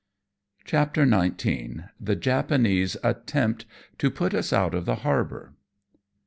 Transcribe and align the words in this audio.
CHAPTEE 0.65 1.05
XIX. 1.05 1.81
THE 1.99 2.15
JAPANESE 2.15 2.97
ATTEMPT 3.03 3.65
TO 3.99 4.09
PUT 4.09 4.33
US 4.33 4.51
OUT 4.51 4.73
OF 4.73 4.85
THE 4.85 4.95
HAEBOUR. 4.95 5.53